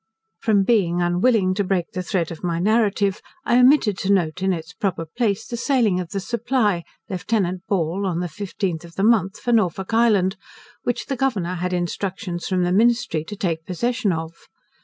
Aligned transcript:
From 0.39 0.63
being 0.63 0.99
unwilling 0.99 1.53
to 1.53 1.63
break 1.63 1.91
the 1.91 2.01
thread 2.01 2.31
of 2.31 2.43
my 2.43 2.57
narrative, 2.57 3.21
I 3.45 3.59
omitted 3.59 3.99
to 3.99 4.11
note 4.11 4.41
in 4.41 4.51
its 4.51 4.73
proper 4.73 5.05
place 5.05 5.45
the 5.45 5.57
sailing 5.57 5.99
of 5.99 6.09
the 6.09 6.19
'Supply', 6.19 6.83
Lieut. 7.07 7.61
Ball, 7.67 8.05
on 8.07 8.19
the 8.19 8.25
15th 8.25 8.83
of 8.83 8.95
the 8.95 9.03
month, 9.03 9.39
for 9.39 9.51
Norfolk 9.51 9.93
Island, 9.93 10.37
which 10.81 11.05
the 11.05 11.15
Governor 11.15 11.53
had 11.53 11.71
instructions 11.71 12.47
from 12.47 12.63
the 12.63 12.71
ministry 12.73 13.23
to 13.25 13.35
take 13.35 13.63
possession 13.67 14.11
of. 14.11 14.33